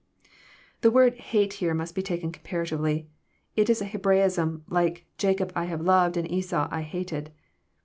[0.81, 3.07] The word'' hate" here must be taken comparatively.
[3.55, 7.29] It is a Hebraism, like '* Jacob have I loved, and Esau have I hated.